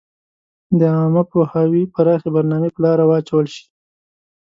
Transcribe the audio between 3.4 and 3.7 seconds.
شي.